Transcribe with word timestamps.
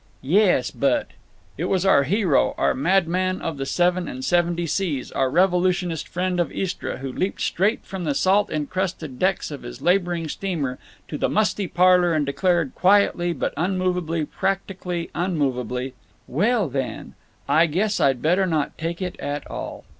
"Yes, 0.23 0.71
but—" 0.71 1.09
It 1.59 1.65
was 1.65 1.85
our 1.85 2.05
hero, 2.05 2.55
our 2.57 2.73
madman 2.73 3.39
of 3.39 3.57
the 3.57 3.67
seven 3.67 4.07
and 4.07 4.25
seventy 4.25 4.65
seas, 4.65 5.11
our 5.11 5.29
revolutionist 5.29 6.07
friend 6.07 6.39
of 6.39 6.51
Istra, 6.51 6.97
who 6.97 7.11
leaped 7.11 7.39
straight 7.41 7.85
from 7.85 8.03
the 8.03 8.15
salt 8.15 8.49
incrusted 8.49 9.19
decks 9.19 9.51
of 9.51 9.61
his 9.61 9.79
laboring 9.79 10.27
steamer 10.27 10.79
to 11.07 11.19
the 11.19 11.29
musty 11.29 11.67
parlor 11.67 12.15
and 12.15 12.25
declared, 12.25 12.73
quietly 12.73 13.31
but 13.31 13.53
unmovably 13.55 14.25
practically 14.25 15.11
unmovably—"Well, 15.13 16.67
then, 16.67 17.13
I 17.47 17.67
guess 17.67 17.99
I'd 17.99 18.23
better 18.23 18.47
not 18.47 18.79
take 18.79 19.03
it 19.03 19.19
at 19.19 19.45
all." 19.51 19.85